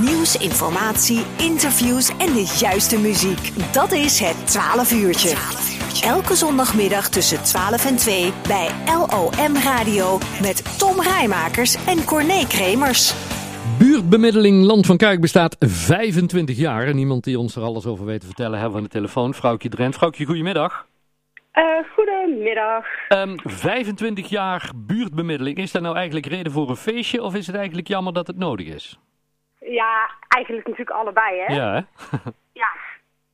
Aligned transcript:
Nieuws, 0.00 0.36
informatie, 0.36 1.22
interviews 1.38 2.08
en 2.08 2.32
de 2.32 2.56
juiste 2.58 2.98
muziek. 2.98 3.72
Dat 3.72 3.92
is 3.92 4.20
het 4.20 4.46
12 4.46 4.92
uurtje. 4.92 5.36
Elke 6.06 6.34
zondagmiddag 6.34 7.08
tussen 7.08 7.42
12 7.42 7.86
en 7.86 7.96
2 7.96 8.32
bij 8.48 8.68
LOM 8.86 9.56
Radio 9.56 10.18
met 10.42 10.78
Tom 10.78 11.00
Rijmakers 11.00 11.86
en 11.86 12.04
Corné 12.04 12.46
Kremers. 12.48 13.14
Buurtbemiddeling 13.78 14.64
Land 14.64 14.86
van 14.86 14.96
Kuik 14.96 15.20
bestaat 15.20 15.56
25 15.58 16.56
jaar. 16.56 16.86
En 16.86 16.98
iemand 16.98 17.24
die 17.24 17.38
ons 17.38 17.56
er 17.56 17.62
alles 17.62 17.86
over 17.86 18.04
weet 18.04 18.20
te 18.20 18.26
vertellen 18.26 18.58
hebben 18.58 18.70
we 18.70 18.78
aan 18.78 18.84
de 18.84 18.90
telefoon. 18.90 19.34
Vrouwtje 19.34 19.68
Drent. 19.68 19.94
Vrouwtje, 19.94 20.24
goedemiddag. 20.24 20.86
Uh, 21.54 21.64
goedemiddag. 21.94 22.84
Um, 23.08 23.36
25 23.44 24.28
jaar 24.28 24.70
buurtbemiddeling. 24.76 25.56
Is 25.56 25.72
dat 25.72 25.82
nou 25.82 25.96
eigenlijk 25.96 26.26
reden 26.26 26.52
voor 26.52 26.70
een 26.70 26.76
feestje 26.76 27.22
of 27.22 27.34
is 27.34 27.46
het 27.46 27.56
eigenlijk 27.56 27.88
jammer 27.88 28.12
dat 28.12 28.26
het 28.26 28.38
nodig 28.38 28.66
is? 28.66 28.98
Ja, 29.68 30.10
eigenlijk 30.28 30.66
natuurlijk 30.66 30.96
allebei, 30.96 31.40
hè? 31.40 31.54
Ja, 31.54 31.72
hè? 31.72 31.80
ja, 32.62 32.68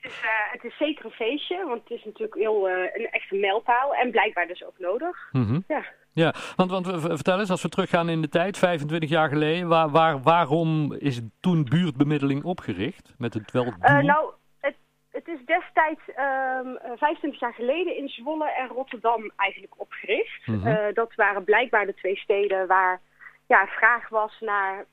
het 0.01 0.13
is, 0.13 0.23
uh, 0.23 0.53
het 0.53 0.65
is 0.65 0.77
zeker 0.77 1.05
een 1.05 1.11
feestje, 1.11 1.65
want 1.67 1.83
het 1.83 1.99
is 1.99 2.05
natuurlijk 2.05 2.35
heel, 2.35 2.69
uh, 2.69 2.75
een 2.95 3.11
echte 3.11 3.37
mijlpaal 3.37 3.95
en 3.95 4.11
blijkbaar 4.11 4.47
dus 4.47 4.65
ook 4.65 4.79
nodig. 4.79 5.29
Mm 5.33 5.47
-hmm. 5.47 5.65
Ja. 5.69 5.85
Ja, 6.15 6.35
want, 6.57 6.71
want 6.71 6.87
vertel 7.01 7.39
eens, 7.39 7.51
als 7.51 7.63
we 7.63 7.69
teruggaan 7.69 8.09
in 8.09 8.21
de 8.21 8.29
tijd, 8.29 8.59
25 8.59 9.11
jaar 9.11 9.29
geleden, 9.29 9.69
waar, 9.69 9.91
waar, 9.91 10.23
waarom 10.23 10.93
is 10.93 11.21
toen 11.41 11.65
buurtbemiddeling 11.65 12.45
opgericht? 12.45 13.15
Met 13.19 13.35
het 13.35 13.51
wel? 13.51 13.65
Uh, 13.65 13.99
nou, 13.99 14.33
het, 14.61 14.75
het 15.11 15.29
is 15.29 15.39
destijds 15.45 16.01
um, 16.09 16.79
25 16.97 17.41
jaar 17.41 17.55
geleden 17.55 17.97
in 17.97 18.09
Zwolle 18.09 18.51
en 18.51 18.69
Rotterdam 18.69 19.31
eigenlijk 19.37 19.81
opgericht. 19.81 20.47
Mhm. 20.47 20.57
Mm 20.57 20.65
-hmm. 20.65 20.95
dat 20.95 21.15
waren 21.15 21.45
blijkbaar 21.45 21.87
de 21.87 21.95
twee 21.95 22.17
steden 22.17 22.67
waar 22.67 23.01
ja, 23.47 23.67
vraag 23.67 24.09
was 24.09 24.37
naar 24.41 24.85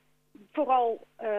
vooral 0.52 1.08
uh, 1.23 1.30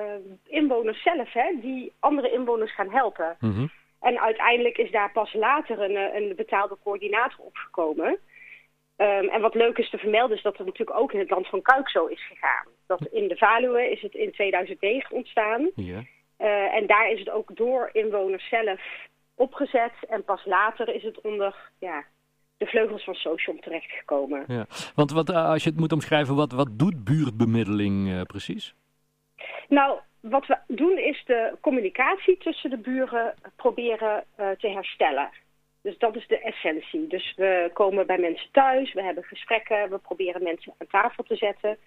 inwoners 0.46 1.02
zelf, 1.02 1.32
hè, 1.32 1.54
die 1.60 1.92
andere 1.98 2.32
inwoners 2.32 2.74
gaan 2.74 2.90
helpen. 2.90 3.36
Mm 3.40 3.52
-hmm. 3.52 3.70
En 4.00 4.20
uiteindelijk 4.20 4.78
is 4.78 4.90
daar 4.90 5.12
pas 5.12 5.32
later 5.32 5.80
een, 5.80 6.16
een 6.16 6.36
betaalde 6.36 6.78
coördinator 6.82 7.44
opgekomen. 7.44 8.18
Um, 8.96 9.28
en 9.28 9.40
wat 9.40 9.54
leuk 9.54 9.78
is 9.78 9.90
te 9.90 9.98
vermelden 9.98 10.36
is 10.36 10.42
dat 10.42 10.56
het 10.56 10.66
natuurlijk 10.66 10.98
ook 10.98 11.12
in 11.12 11.18
het 11.18 11.30
land 11.30 11.46
van 11.46 11.62
Kuik 11.62 11.88
zo 11.90 12.06
is 12.06 12.26
gegaan. 12.26 12.66
Dat 12.86 13.06
in 13.06 13.28
de 13.28 13.36
Valuwe 13.36 13.90
is 13.90 14.02
het 14.02 14.14
in 14.14 14.32
2009 14.32 15.16
ontstaan. 15.16 15.70
Ja. 15.74 16.02
Uh, 16.38 16.74
en 16.74 16.86
daar 16.86 17.10
is 17.10 17.18
het 17.18 17.30
ook 17.30 17.56
door 17.56 17.90
inwoners 17.92 18.48
zelf 18.48 18.80
opgezet. 19.34 19.92
En 20.08 20.24
pas 20.24 20.44
later 20.44 20.94
is 20.94 21.02
het 21.02 21.20
onder 21.20 21.70
ja, 21.78 22.04
de 22.56 22.66
vleugels 22.66 23.04
van 23.04 23.14
Socium 23.14 23.60
terechtgekomen. 23.60 24.44
Ja. 24.46 24.66
Want 24.94 25.10
wat, 25.10 25.30
als 25.30 25.64
je 25.64 25.70
het 25.70 25.78
moet 25.78 25.92
omschrijven, 25.92 26.34
wat, 26.34 26.52
wat 26.52 26.78
doet 26.78 27.04
buurtbemiddeling 27.04 28.08
uh, 28.08 28.22
precies? 28.22 28.74
Nou, 29.70 29.98
wat 30.20 30.46
we 30.46 30.58
doen 30.66 30.98
is 30.98 31.22
de 31.26 31.56
communicatie 31.60 32.38
tussen 32.38 32.70
de 32.70 32.76
buren 32.76 33.34
proberen 33.56 34.24
uh, 34.40 34.50
te 34.50 34.68
herstellen. 34.68 35.30
Dus 35.82 35.98
dat 35.98 36.16
is 36.16 36.26
de 36.26 36.38
essentie. 36.38 37.06
Dus 37.06 37.34
we 37.36 37.70
komen 37.72 38.06
bij 38.06 38.18
mensen 38.18 38.48
thuis, 38.52 38.92
we 38.92 39.02
hebben 39.02 39.24
gesprekken, 39.24 39.90
we 39.90 39.98
proberen 39.98 40.42
mensen 40.42 40.74
aan 40.78 40.86
tafel 40.86 41.22
te 41.22 41.36
zetten. 41.36 41.78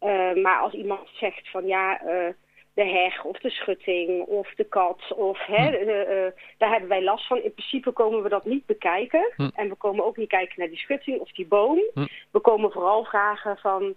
Uh, 0.00 0.42
maar 0.42 0.60
als 0.60 0.72
iemand 0.72 1.08
zegt 1.12 1.50
van 1.50 1.66
ja, 1.66 2.02
uh, 2.04 2.28
de 2.74 2.84
heg 2.84 3.24
of 3.24 3.38
de 3.38 3.50
schutting 3.50 4.24
of 4.24 4.54
de 4.54 4.64
kat, 4.64 5.12
of, 5.14 5.38
hè, 5.46 5.66
Hm. 5.66 6.30
daar 6.58 6.70
hebben 6.70 6.88
wij 6.88 7.02
last 7.02 7.26
van. 7.26 7.42
In 7.42 7.52
principe 7.52 7.92
komen 7.92 8.22
we 8.22 8.28
dat 8.28 8.44
niet 8.44 8.66
bekijken. 8.66 9.32
Hm. 9.36 9.50
En 9.54 9.68
we 9.68 9.74
komen 9.74 10.04
ook 10.04 10.16
niet 10.16 10.28
kijken 10.28 10.54
naar 10.56 10.68
die 10.68 10.78
schutting 10.78 11.20
of 11.20 11.32
die 11.32 11.46
boom. 11.46 11.82
Hm. 11.94 12.06
We 12.30 12.40
komen 12.40 12.72
vooral 12.72 13.04
vragen 13.04 13.56
van 13.56 13.94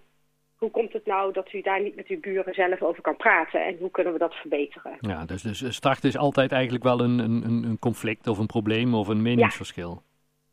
hoe 0.56 0.72
komt 0.72 0.94
het 0.94 1.06
nou 1.06 1.34
dat 1.34 1.53
u 1.53 1.61
daar 1.61 1.81
niet 1.81 1.95
met 1.95 2.08
uw 2.08 2.20
buren 2.20 2.53
zelf 2.53 2.81
over 2.81 3.02
kan 3.02 3.17
praten 3.17 3.66
en 3.66 3.78
hoe 3.80 3.92
kunnen 3.92 4.14
we 4.14 4.20
dat 4.20 4.34
verbeteren? 4.34 4.97
Ja, 5.00 5.25
dus, 5.25 5.42
dus 5.42 5.75
start 5.75 6.03
is 6.03 6.17
altijd 6.17 6.52
eigenlijk 6.52 6.84
wel 6.84 7.00
een, 7.00 7.20
een, 7.20 7.64
een 7.64 7.80
conflict 7.80 8.28
of 8.28 8.38
een 8.38 8.45
probleem 8.45 8.94
of 8.94 9.08
een 9.08 9.22
meningsverschil. 9.22 10.02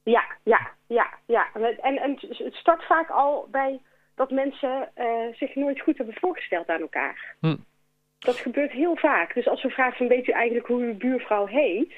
Ja, 0.03 0.25
ja, 0.43 0.71
ja, 0.87 1.07
ja. 1.27 1.47
En, 1.81 1.97
en 1.97 2.19
het 2.21 2.55
start 2.55 2.85
vaak 2.85 3.11
al 3.11 3.49
bij 3.51 3.81
dat 4.15 4.31
mensen 4.31 4.89
uh, 4.99 5.07
zich 5.35 5.55
nooit 5.55 5.81
goed 5.81 5.97
hebben 5.97 6.15
voorgesteld 6.21 6.69
aan 6.69 6.81
elkaar. 6.81 7.37
Hm. 7.41 7.57
Dat 8.19 8.37
gebeurt 8.37 8.73
heel 8.73 8.97
vaak. 8.97 9.35
Dus 9.35 9.49
als 9.49 9.63
we 9.63 9.71
vragen 9.71 9.97
van 9.97 10.09
weet 10.09 10.29
u 10.29 10.33
eigenlijk 10.33 10.67
hoe 10.67 10.83
uw 10.83 10.97
buurvrouw 10.97 11.47
heet, 11.47 11.95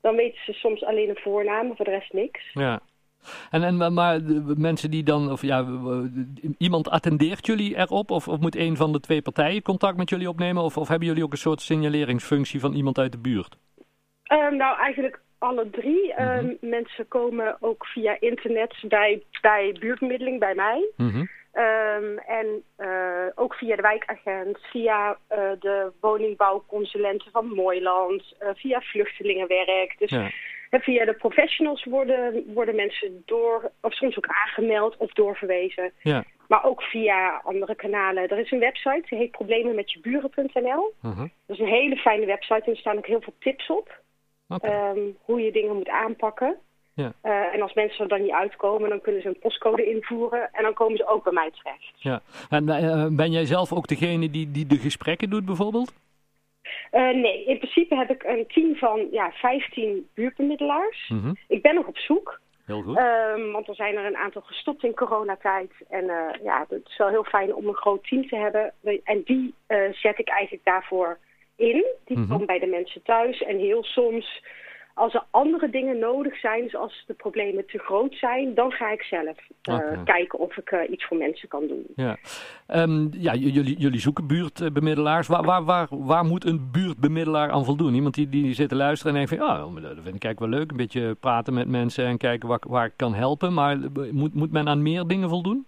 dan 0.00 0.16
weten 0.16 0.44
ze 0.44 0.52
soms 0.52 0.84
alleen 0.84 1.08
een 1.08 1.22
voornaam, 1.22 1.76
voor 1.76 1.84
de 1.84 1.90
rest 1.90 2.12
niks. 2.12 2.52
Ja. 2.52 2.80
En, 3.50 3.62
en 3.62 3.94
maar 3.94 4.24
de 4.24 4.54
mensen 4.56 4.90
die 4.90 5.02
dan, 5.02 5.30
of 5.32 5.42
ja, 5.42 5.66
iemand 6.58 6.88
attendeert 6.88 7.46
jullie 7.46 7.76
erop? 7.76 8.10
Of, 8.10 8.28
of 8.28 8.40
moet 8.40 8.56
een 8.56 8.76
van 8.76 8.92
de 8.92 9.00
twee 9.00 9.22
partijen 9.22 9.62
contact 9.62 9.96
met 9.96 10.10
jullie 10.10 10.28
opnemen? 10.28 10.62
Of, 10.62 10.76
of 10.76 10.88
hebben 10.88 11.08
jullie 11.08 11.24
ook 11.24 11.32
een 11.32 11.38
soort 11.38 11.60
signaleringsfunctie 11.60 12.60
van 12.60 12.72
iemand 12.72 12.98
uit 12.98 13.12
de 13.12 13.18
buurt? 13.18 13.56
Uh, 14.32 14.50
nou, 14.50 14.78
eigenlijk 14.78 15.20
alle 15.38 15.70
drie. 15.70 16.14
Mm 16.16 16.26
-hmm. 16.26 16.48
uh, 16.48 16.70
mensen 16.70 17.08
komen 17.08 17.56
ook 17.60 17.86
via 17.86 18.16
internet 18.20 18.74
bij, 18.88 19.22
bij 19.40 19.76
buurtbemiddeling 19.80 20.38
bij 20.38 20.54
mij. 20.54 20.90
Mm 20.96 21.10
-hmm. 21.10 21.28
um, 21.62 22.18
en 22.18 22.62
uh, 22.78 23.26
ook 23.34 23.54
via 23.54 23.76
de 23.76 23.82
wijkagent, 23.82 24.58
via 24.70 25.10
uh, 25.10 25.38
de 25.58 25.92
woningbouwconsulenten 26.00 27.30
van 27.30 27.46
Mooiland, 27.46 28.34
uh, 28.42 28.48
via 28.54 28.80
vluchtelingenwerk. 28.80 29.94
Dus 29.98 30.10
ja. 30.10 30.30
Via 30.80 31.04
de 31.04 31.14
professionals 31.14 31.84
worden, 31.84 32.44
worden 32.54 32.74
mensen 32.74 33.22
door, 33.26 33.70
of 33.80 33.94
soms 33.94 34.16
ook 34.16 34.26
aangemeld 34.26 34.96
of 34.96 35.12
doorverwezen. 35.12 35.92
Ja. 35.98 36.24
Maar 36.48 36.64
ook 36.64 36.82
via 36.82 37.40
andere 37.44 37.74
kanalen. 37.74 38.28
Er 38.28 38.38
is 38.38 38.50
een 38.50 38.58
website, 38.58 39.04
die 39.08 39.18
heet 39.18 39.30
problemenmetjeburen.nl. 39.30 40.92
-huh. 41.00 41.18
Dat 41.18 41.28
is 41.46 41.58
een 41.58 41.66
hele 41.66 41.96
fijne 41.96 42.26
website 42.26 42.62
en 42.64 42.72
er 42.72 42.76
staan 42.76 42.96
ook 42.96 43.06
heel 43.06 43.20
veel 43.20 43.34
tips 43.38 43.70
op. 43.70 44.02
Okay. 44.48 44.90
Um, 44.90 45.16
hoe 45.20 45.40
je 45.40 45.52
dingen 45.52 45.76
moet 45.76 45.88
aanpakken. 45.88 46.56
Ja. 46.94 47.12
Uh, 47.22 47.54
en 47.54 47.62
als 47.62 47.74
mensen 47.74 48.02
er 48.02 48.08
dan 48.08 48.22
niet 48.22 48.32
uitkomen, 48.32 48.88
dan 48.88 49.00
kunnen 49.00 49.22
ze 49.22 49.28
een 49.28 49.38
postcode 49.38 49.90
invoeren 49.90 50.48
en 50.52 50.62
dan 50.62 50.74
komen 50.74 50.96
ze 50.96 51.06
ook 51.06 51.24
bij 51.24 51.32
mij 51.32 51.50
terecht. 51.50 51.92
Ja. 51.96 52.20
En 52.48 52.68
uh, 52.68 53.06
ben 53.16 53.30
jij 53.30 53.44
zelf 53.44 53.72
ook 53.72 53.86
degene 53.86 54.30
die, 54.30 54.50
die 54.50 54.66
de 54.66 54.76
gesprekken 54.76 55.30
doet 55.30 55.44
bijvoorbeeld? 55.44 55.92
Uh, 56.94 57.10
nee, 57.10 57.44
in 57.44 57.58
principe 57.58 57.96
heb 57.96 58.10
ik 58.10 58.22
een 58.22 58.46
team 58.46 58.76
van 58.76 59.08
ja, 59.10 59.30
15 59.32 60.08
buurtbemiddelaars. 60.14 61.08
Mm 61.08 61.20
-hmm. 61.20 61.36
Ik 61.48 61.62
ben 61.62 61.74
nog 61.74 61.86
op 61.86 61.98
zoek. 61.98 62.40
Heel 62.66 62.82
goed. 62.82 62.98
Um, 62.98 63.52
want 63.52 63.68
er 63.68 63.74
zijn 63.74 63.96
er 63.96 64.04
een 64.04 64.16
aantal 64.16 64.42
gestopt 64.42 64.84
in 64.84 64.94
coronatijd. 64.94 65.70
En 65.88 66.04
ja, 66.42 66.66
het 66.68 66.86
is 66.88 66.96
wel 66.96 67.08
heel 67.08 67.24
fijn 67.24 67.54
om 67.54 67.66
een 67.66 67.74
groot 67.74 68.04
team 68.08 68.28
te 68.28 68.36
hebben. 68.36 68.72
En 69.04 69.22
die 69.24 69.54
zet 69.92 70.18
ik 70.18 70.28
eigenlijk 70.28 70.64
daarvoor 70.64 71.18
in. 71.56 71.84
Die 72.04 72.18
Mhm. 72.18 72.28
komen 72.28 72.46
bij 72.46 72.58
de 72.58 72.66
mensen 72.66 73.02
thuis. 73.02 73.42
En 73.42 73.58
heel 73.58 73.84
soms, 73.84 74.42
als 74.94 75.14
er 75.14 75.24
andere 75.30 75.70
dingen 75.70 75.98
nodig 75.98 76.38
zijn, 76.38 76.68
zoals 76.68 77.04
de 77.06 77.14
problemen 77.14 77.66
te 77.66 77.78
groot 77.78 78.14
zijn, 78.14 78.54
dan 78.54 78.72
ga 78.72 78.90
ik 78.90 79.02
zelf 79.02 79.36
uh, 79.68 79.74
Oké. 79.74 80.02
kijken 80.04 80.38
of 80.38 80.56
ik 80.56 80.70
uh, 80.70 80.90
iets 80.90 81.04
voor 81.04 81.16
mensen 81.16 81.48
kan 81.48 81.66
doen. 81.66 81.86
Ja, 81.96 82.16
Ehm, 82.66 83.08
ja 83.10 83.34
jullie, 83.34 83.76
jullie 83.78 84.00
zoeken 84.00 84.26
buurtbemiddelaars. 84.26 85.26
Waar, 85.26 85.44
waar, 85.44 85.64
waar, 85.64 85.86
waar 85.90 86.24
moet 86.24 86.44
een 86.44 86.68
buurtbemiddelaar 86.72 87.50
aan 87.50 87.64
voldoen? 87.64 87.94
Iemand 87.94 88.14
die, 88.14 88.28
die 88.28 88.54
zit 88.54 88.68
te 88.68 88.76
luisteren 88.76 89.12
en 89.12 89.18
denkt 89.18 89.34
van, 89.34 89.48
ja, 89.48 89.58
dat 89.80 90.02
vind 90.02 90.14
ik 90.14 90.24
eigenlijk 90.24 90.38
wel 90.38 90.48
leuk. 90.48 90.70
Een 90.70 90.76
beetje 90.76 91.14
praten 91.14 91.54
met 91.54 91.68
mensen 91.68 92.04
en 92.06 92.18
kijken 92.18 92.48
waar, 92.48 92.62
waar 92.68 92.86
ik 92.86 92.92
kan 92.96 93.14
helpen. 93.14 93.54
Maar 93.54 93.78
moet, 94.10 94.34
moet 94.34 94.52
men 94.52 94.68
aan 94.68 94.82
meer 94.82 95.06
dingen 95.06 95.28
voldoen? 95.28 95.66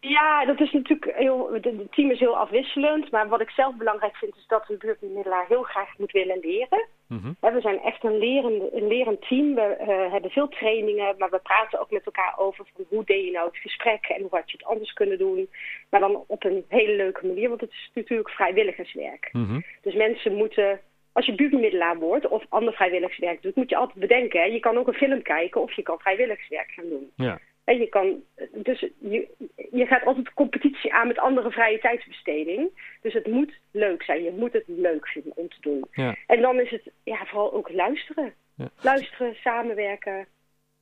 Ja, 0.00 0.44
dat 0.44 0.60
is 0.60 0.72
natuurlijk 0.72 1.12
heel. 1.14 1.52
Het 1.52 1.92
team 1.92 2.10
is 2.10 2.18
heel 2.18 2.36
afwisselend. 2.36 3.10
Maar 3.10 3.28
wat 3.28 3.40
ik 3.40 3.50
zelf 3.50 3.76
belangrijk 3.76 4.16
vind, 4.16 4.36
is 4.36 4.46
dat 4.46 4.64
een 4.68 4.78
buurtbemiddelaar 4.78 5.44
heel 5.48 5.62
graag 5.62 5.98
moet 5.98 6.12
willen 6.12 6.38
leren. 6.40 6.86
Mhm. 7.12 7.54
We 7.54 7.60
zijn 7.60 7.80
echt 7.80 8.04
een 8.04 8.18
lerend, 8.18 8.72
een 8.72 8.86
lerend 8.86 9.28
team. 9.28 9.54
We 9.54 9.76
uh, 9.80 10.12
hebben 10.12 10.30
veel 10.30 10.48
trainingen, 10.48 11.14
maar 11.18 11.30
we 11.30 11.38
praten 11.38 11.80
ook 11.80 11.90
met 11.90 12.04
elkaar 12.04 12.34
over 12.36 12.66
van 12.74 12.84
hoe 12.88 13.04
deed 13.04 13.24
je 13.24 13.30
nou 13.30 13.46
het 13.46 13.56
gesprek 13.56 14.04
en 14.04 14.20
hoe 14.20 14.30
had 14.30 14.50
je 14.50 14.56
het 14.56 14.66
anders 14.66 14.92
kunnen 14.92 15.18
doen. 15.18 15.48
Maar 15.90 16.00
dan 16.00 16.24
op 16.26 16.44
een 16.44 16.64
hele 16.68 16.96
leuke 16.96 17.26
manier, 17.26 17.48
want 17.48 17.60
het 17.60 17.70
is 17.70 17.90
natuurlijk 17.94 18.30
vrijwilligerswerk. 18.30 19.28
Mhm. 19.32 19.60
Dus 19.82 19.94
mensen 19.94 20.34
moeten, 20.34 20.80
als 21.12 21.26
je 21.26 21.34
buurtbemiddelaar 21.34 21.98
wordt 21.98 22.28
of 22.28 22.44
ander 22.48 22.72
vrijwilligerswerk 22.72 23.42
doet, 23.42 23.56
moet 23.56 23.70
je 23.70 23.76
altijd 23.76 23.98
bedenken, 23.98 24.40
hè, 24.40 24.46
je 24.46 24.60
kan 24.60 24.78
ook 24.78 24.86
een 24.86 25.02
film 25.04 25.22
kijken 25.22 25.60
of 25.60 25.72
je 25.72 25.82
kan 25.82 25.98
vrijwilligerswerk 25.98 26.70
gaan 26.70 26.88
doen. 26.88 27.10
Ja. 27.16 27.38
En 27.64 27.78
je 27.78 27.88
kan, 27.88 28.22
dus 28.52 28.80
je, 28.98 29.28
je 29.72 29.86
gaat 29.86 30.04
altijd 30.04 30.32
competitie 30.32 30.94
aan 30.94 31.06
met 31.06 31.18
andere 31.18 31.50
vrije 31.50 31.78
tijdsbesteding. 31.78 32.68
Dus 33.00 33.12
het 33.12 33.26
moet 33.26 33.58
leuk 33.70 34.02
zijn. 34.02 34.22
Je 34.22 34.32
moet 34.38 34.52
het 34.52 34.64
leuk 34.66 35.08
vinden 35.08 35.36
om 35.36 35.48
te 35.48 35.56
doen. 35.60 35.84
Ja. 35.92 36.16
En 36.26 36.40
dan 36.40 36.60
is 36.60 36.70
het 36.70 36.90
ja, 37.04 37.24
vooral 37.24 37.52
ook 37.52 37.72
luisteren. 37.72 38.34
Ja. 38.56 38.68
Luisteren, 38.80 39.34
samenwerken. 39.34 40.26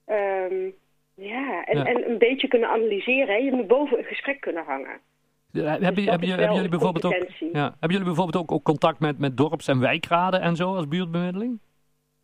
Um, 0.06 0.74
ja, 1.14 1.64
en, 1.64 1.78
Ja. 1.78 1.84
en 1.84 2.10
een 2.10 2.18
beetje 2.18 2.48
kunnen 2.48 2.68
analyseren. 2.68 3.34
Hè. 3.34 3.40
Je 3.40 3.52
moet 3.52 3.66
boven 3.66 3.98
een 3.98 4.04
gesprek 4.04 4.40
kunnen 4.40 4.64
hangen. 4.64 5.00
Hebben, 5.52 5.94
Dus 5.94 6.04
hebben, 6.04 6.54
jullie 6.54 6.68
bijvoorbeeld 6.68 7.04
ook, 7.04 7.26
ja, 7.38 7.62
hebben 7.62 7.90
jullie 7.90 8.04
bijvoorbeeld 8.04 8.36
ook, 8.36 8.52
ook 8.52 8.62
contact 8.62 9.00
met, 9.00 9.18
met 9.18 9.36
dorps- 9.36 9.68
en 9.68 9.80
wijkraden 9.80 10.40
en 10.40 10.56
zo 10.56 10.74
als 10.74 10.88
buurtbemiddeling? 10.88 11.60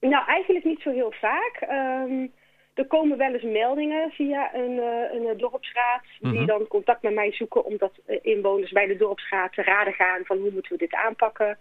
Nou, 0.00 0.26
eigenlijk 0.26 0.64
niet 0.64 0.80
zo 0.80 0.90
heel 0.90 1.12
vaak. 1.20 1.66
Um, 2.08 2.32
er 2.76 2.86
komen 2.86 3.18
wel 3.18 3.32
eens 3.32 3.42
meldingen 3.42 4.10
via 4.10 4.54
een, 4.54 4.70
uh, 4.70 5.28
een 5.28 5.36
dorpsraad... 5.38 6.02
die 6.20 6.32
Mhm. 6.32 6.46
dan 6.46 6.66
contact 6.66 7.02
met 7.02 7.14
mij 7.14 7.32
zoeken... 7.32 7.64
omdat 7.64 7.92
uh, 8.06 8.18
inwoners 8.22 8.72
bij 8.72 8.86
de 8.86 8.96
dorpsraad 8.96 9.52
te 9.52 9.62
raden 9.62 9.92
gaan... 9.92 10.24
van 10.24 10.38
hoe 10.38 10.50
moeten 10.52 10.72
we 10.72 10.78
dit 10.78 10.94
aanpakken. 10.94 11.58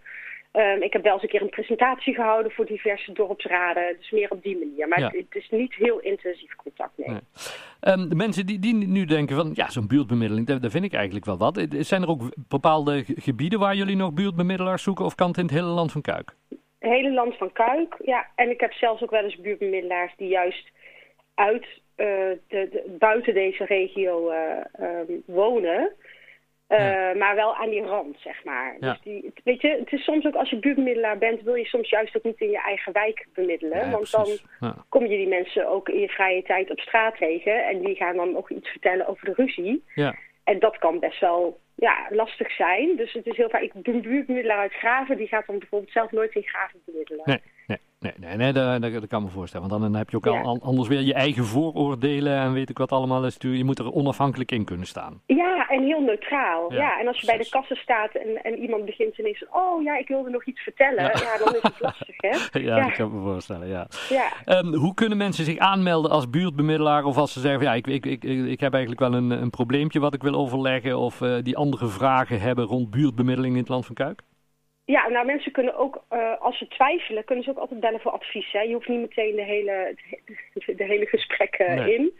Um, 0.52 0.82
ik 0.82 0.92
heb 0.92 1.02
wel 1.02 1.12
eens 1.12 1.22
een 1.22 1.28
keer 1.28 1.42
een 1.42 1.48
presentatie 1.48 2.14
gehouden... 2.14 2.52
voor 2.52 2.66
diverse 2.66 3.12
dorpsraden. 3.12 3.96
Dus 3.98 4.10
meer 4.10 4.30
op 4.30 4.42
die 4.42 4.58
manier. 4.58 4.88
Maar 4.88 5.00
Ja. 5.00 5.06
het, 5.06 5.16
het 5.16 5.42
is 5.42 5.48
niet 5.50 5.74
heel 5.74 5.98
intensief 6.00 6.56
contact, 6.56 6.92
nee. 6.96 7.08
Nee. 7.08 7.20
Ehm, 7.80 8.08
de 8.08 8.14
mensen 8.14 8.46
die, 8.46 8.58
die 8.58 8.74
nu 8.74 9.04
denken 9.04 9.36
van, 9.36 9.50
ja, 9.54 9.70
zo'n 9.70 9.86
buurtbemiddeling, 9.86 10.46
daar, 10.46 10.60
daar 10.60 10.70
vind 10.70 10.84
ik 10.84 10.92
eigenlijk 10.94 11.24
wel 11.26 11.36
wat. 11.38 11.56
Eh, 11.56 11.64
Zijn 11.70 12.02
er 12.02 12.08
ook 12.08 12.22
bepaalde 12.48 13.04
ge- 13.04 13.14
gebieden 13.20 13.58
waar 13.58 13.74
jullie 13.74 13.96
nog 13.96 14.12
buurtbemiddelaars 14.12 14.82
zoeken 14.82 15.04
of 15.04 15.14
kan 15.14 15.28
het 15.28 15.36
in 15.38 15.44
het 15.44 15.54
hele 15.54 15.66
land 15.66 15.92
van 15.92 16.00
Kuik? 16.02 16.34
Het 16.78 16.90
hele 16.94 17.12
land 17.12 17.36
van 17.36 17.52
Kuik, 17.52 17.96
ja. 18.04 18.26
En 18.34 18.50
ik 18.50 18.60
heb 18.60 18.72
zelfs 18.72 19.02
ook 19.02 19.10
wel 19.10 19.22
eens 19.24 19.36
buurtbemiddelaars 19.36 20.12
die 20.16 20.28
juist 20.28 20.70
uit 21.36 21.66
eh, 21.94 22.06
de, 22.48 22.68
de- 22.70 22.96
buiten 22.98 23.34
deze 23.34 23.64
regio 23.64 24.30
eh, 24.30 24.56
ehm, 24.72 25.12
wonen. 25.26 25.92
Eh, 26.66 26.78
Ja. 26.78 27.14
Maar 27.14 27.34
wel 27.34 27.54
aan 27.56 27.70
die 27.70 27.82
rand, 27.82 28.16
zeg 28.20 28.44
maar. 28.44 28.76
Ja. 28.80 28.92
Dus 28.92 29.00
die, 29.02 29.32
weet 29.44 29.60
je, 29.60 29.68
het 29.68 29.92
is 29.92 30.04
soms 30.04 30.26
ook 30.26 30.34
als 30.34 30.50
je 30.50 30.58
buurtbemiddelaar 30.58 31.18
bent, 31.18 31.42
wil 31.42 31.54
je 31.54 31.64
soms 31.64 31.88
juist 31.88 32.16
ook 32.16 32.22
niet 32.22 32.40
in 32.40 32.50
je 32.50 32.60
eigen 32.62 32.92
wijk 32.92 33.26
bemiddelen. 33.34 33.78
Ja, 33.78 33.90
want 33.90 34.10
precies. 34.10 34.44
dan 34.60 34.84
kom 34.88 35.02
je 35.06 35.16
die 35.16 35.28
mensen 35.28 35.68
ook 35.68 35.88
in 35.88 36.00
je 36.00 36.08
vrije 36.08 36.42
tijd 36.42 36.70
op 36.70 36.78
straat 36.80 37.16
tegen. 37.16 37.64
En 37.64 37.78
die 37.80 37.94
gaan 37.94 38.16
dan 38.16 38.36
ook 38.36 38.50
iets 38.50 38.68
vertellen 38.68 39.06
over 39.06 39.24
de 39.24 39.32
ruzie. 39.42 39.84
Ja. 39.94 40.14
En 40.44 40.58
dat 40.58 40.78
kan 40.78 40.98
best 40.98 41.20
wel 41.20 41.58
ja, 41.76 42.06
lastig 42.10 42.50
zijn. 42.50 42.96
Dus 42.96 43.12
het 43.12 43.26
is 43.26 43.36
heel 43.36 43.48
vaak, 43.48 43.60
ik 43.60 43.72
doe 43.84 43.94
een 43.94 44.02
buurtbemiddelaar 44.02 44.58
uit 44.58 44.72
Graven, 44.72 45.16
die 45.16 45.26
gaat 45.26 45.46
dan 45.46 45.58
bijvoorbeeld 45.58 45.92
zelf 45.92 46.10
nooit 46.10 46.34
in 46.34 46.42
Graven 46.42 46.80
bemiddelen. 46.84 47.22
Nee, 47.24 47.40
nee, 47.66 47.78
nee, 48.00 48.12
nee, 48.16 48.36
nee 48.36 48.52
dat, 48.52 48.82
dat, 48.82 48.92
dat 48.92 49.06
kan 49.06 49.22
me 49.22 49.28
voorstellen. 49.28 49.68
Want 49.68 49.80
dan, 49.80 49.90
dan 49.90 50.00
heb 50.00 50.10
je 50.10 50.16
ook 50.16 50.26
al, 50.26 50.34
Ja. 50.34 50.42
anders 50.42 50.88
weer 50.88 51.00
je 51.00 51.14
eigen 51.14 51.44
vooroordelen 51.44 52.36
en 52.38 52.52
weet 52.52 52.70
ik 52.70 52.78
wat 52.78 52.92
allemaal. 52.92 53.26
is. 53.26 53.36
Je 53.38 53.64
moet 53.64 53.78
er 53.78 53.92
onafhankelijk 53.92 54.52
in 54.52 54.64
kunnen 54.64 54.86
staan. 54.86 55.20
Ja, 55.26 55.68
en 55.68 55.82
heel 55.82 56.00
neutraal. 56.00 56.72
Ja, 56.72 56.78
Ja, 56.78 57.00
en 57.00 57.06
als 57.06 57.20
je 57.20 57.26
bij 57.26 57.36
de 57.38 57.48
kassen 57.48 57.76
staat 57.76 58.14
en, 58.14 58.42
en 58.42 58.58
iemand 58.58 58.84
begint 58.84 59.18
ineens... 59.18 59.44
oh 59.50 59.82
ja, 59.82 59.96
ik 59.98 60.08
wilde 60.08 60.30
nog 60.30 60.44
iets 60.44 60.60
vertellen. 60.60 61.02
Ja. 61.02 61.12
Ja, 61.14 61.38
dan 61.44 61.54
is 61.54 61.62
het 61.62 61.80
lastig, 61.80 62.14
hè? 62.16 62.60
Ja, 62.60 62.80
dat 62.84 62.92
kan 62.92 63.06
ik 63.06 63.12
me 63.12 63.20
voorstellen, 63.20 63.68
ja. 63.68 63.86
Ja. 64.08 64.28
Ehm, 64.44 64.74
hoe 64.74 64.94
kunnen 64.94 65.18
mensen 65.18 65.44
zich 65.44 65.58
aanmelden 65.58 66.10
als 66.10 66.30
buurtbemiddelaar? 66.30 67.04
Of 67.04 67.16
als 67.16 67.32
ze 67.32 67.40
zeggen, 67.40 67.60
van, 67.60 67.70
ja, 67.70 67.76
ik, 67.76 67.86
ik, 67.86 68.06
ik, 68.06 68.24
ik 68.24 68.60
heb 68.60 68.72
eigenlijk 68.72 69.00
wel 69.00 69.14
een, 69.14 69.30
een 69.30 69.50
probleempje 69.50 70.00
wat 70.00 70.14
ik 70.14 70.22
wil 70.22 70.34
overleggen. 70.34 70.98
Of 70.98 71.20
eh, 71.20 71.34
die 71.42 71.56
andere 71.56 71.65
vragen 71.74 72.40
hebben 72.40 72.64
rond 72.64 72.90
buurtbemiddeling 72.90 73.54
in 73.54 73.60
het 73.60 73.68
land 73.68 73.86
van 73.86 73.94
Kuik? 73.94 74.22
ja, 74.86 75.08
nou 75.08 75.26
mensen 75.26 75.52
kunnen 75.52 75.76
ook, 75.76 76.04
eh, 76.08 76.40
als 76.40 76.58
ze 76.58 76.68
twijfelen, 76.68 77.24
kunnen 77.24 77.44
ze 77.44 77.50
ook 77.50 77.58
altijd 77.58 77.80
bellen 77.80 78.00
voor 78.00 78.12
advies. 78.12 78.52
Hè? 78.52 78.60
Je 78.60 78.74
hoeft 78.74 78.88
niet 78.88 79.00
meteen 79.00 79.36
de 79.36 79.42
hele, 79.42 79.94
de, 80.76 80.84
hele 80.84 81.06
gesprekken 81.06 81.74
Nee. 81.74 81.94
in. 81.94 82.12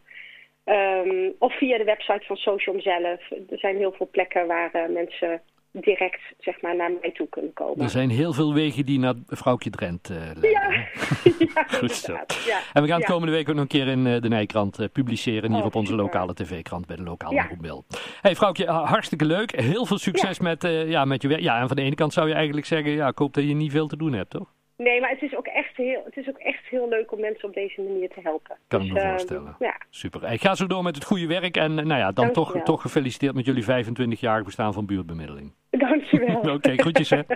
Ehm, 0.64 1.30
of 1.40 1.58
via 1.58 1.78
de 1.78 1.84
website 1.84 2.26
van 2.26 2.36
Social 2.36 2.82
zelf. 2.82 3.32
Er 3.50 3.60
zijn 3.60 3.78
heel 3.78 3.92
veel 3.92 4.10
plekken 4.12 4.48
waar 4.48 4.72
eh, 4.72 4.90
mensen 4.90 5.42
direct 5.72 6.20
zeg 6.40 6.62
maar, 6.62 6.76
naar 6.76 6.92
mij 7.02 7.12
toe 7.12 7.28
kunnen 7.30 7.54
komen. 7.54 7.84
Er 7.84 7.90
zijn 7.90 8.10
heel 8.10 8.34
veel 8.34 8.54
wegen 8.54 8.86
die 8.86 9.00
naar 9.00 9.14
vrouwtje 9.28 9.70
Drent 9.70 10.10
eh 10.10 10.18
leiden. 10.36 10.88
Ja, 11.54 11.64
Goed 11.80 11.92
zo. 11.92 12.14
Ja. 12.14 12.60
En 12.74 12.82
we 12.82 12.88
gaan 12.88 12.98
het 13.00 13.08
Ja. 13.08 13.14
komende 13.14 13.34
week 13.34 13.50
ook 13.50 13.54
nog 13.56 13.64
een 13.64 13.70
keer 13.70 13.88
in 13.88 14.08
eh, 14.08 14.22
de 14.22 14.28
Nijkrant 14.30 14.80
eh, 14.80 14.88
publiceren. 14.94 15.50
Hier 15.52 15.60
Oh, 15.60 15.66
op 15.66 15.76
onze 15.76 15.96
lokale 15.96 16.34
tv-krant 16.34 16.86
bij 16.88 16.96
de 16.96 17.04
lokale 17.04 17.36
omroepmail. 17.42 17.86
Hey 18.22 18.36
vrouwtje, 18.36 18.66
ha- 18.66 18.86
hartstikke 18.86 19.26
leuk. 19.26 19.60
Heel 19.62 19.86
veel 19.86 19.98
succes 19.98 20.40
met, 20.40 20.62
ja, 20.88 21.06
met 21.06 21.22
je 21.22 21.28
werk. 21.28 21.42
Ja, 21.42 21.60
en 21.62 21.68
van 21.68 21.76
de 21.76 21.82
ene 21.84 21.96
kant 21.96 22.14
zou 22.14 22.28
je 22.28 22.34
eigenlijk 22.34 22.66
zeggen, 22.66 22.92
ja, 22.92 23.08
ik 23.08 23.18
hoop 23.18 23.34
dat 23.34 23.44
je 23.44 23.54
niet 23.54 23.72
veel 23.72 23.88
te 23.88 23.98
doen 23.98 24.14
hebt, 24.14 24.30
toch? 24.30 24.54
Nee, 24.78 25.02
maar 25.02 25.10
het 25.10 25.22
is, 25.22 25.36
ook 25.36 25.48
echt 25.48 25.78
heel, 25.78 26.02
het 26.06 26.18
is 26.18 26.28
ook 26.30 26.38
echt 26.38 26.66
heel 26.70 26.90
leuk 26.90 27.12
om 27.12 27.20
mensen 27.20 27.48
op 27.48 27.54
deze 27.54 27.82
manier 27.82 28.10
te 28.10 28.20
helpen. 28.24 28.58
Kan 28.68 28.82
ik 28.82 28.94
me 28.94 29.00
ehm, 29.00 29.10
voorstellen. 29.10 29.56
ja, 29.60 29.78
Super. 29.90 30.22
Hey, 30.22 30.38
ga 30.38 30.56
zo 30.56 30.68
door 30.68 30.84
met 30.84 30.96
het 30.96 31.04
goede 31.04 31.28
werk. 31.28 31.58
En 31.58 31.80
eh, 31.80 31.86
nou 31.86 32.00
ja, 32.00 32.12
dan 32.12 32.32
toch, 32.32 32.64
toch 32.64 32.82
gefeliciteerd 32.82 33.36
met 33.36 33.46
jullie 33.46 33.64
25-jarig 33.64 34.46
bestaan 34.46 34.74
van 34.74 34.86
buurtbemiddeling. 34.86 35.54
dankjewel. 35.70 36.42
Oké, 36.56 36.78
groetjes 36.78 37.10
hè. 37.10 37.22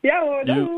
Ja 0.00 0.20
hoor, 0.20 0.44
doei. 0.44 0.68